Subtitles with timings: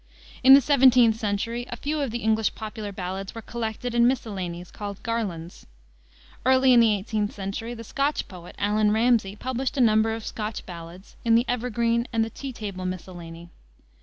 [0.43, 4.71] In the 17th century a few of the English popular ballads were collected in miscellanies,
[4.71, 5.67] called Garlands.
[6.43, 10.65] Early in the 18th century the Scotch poet, Allan Ramsay, published a number of Scotch
[10.65, 13.49] ballads in the Evergreen and Tea Table Miscellany.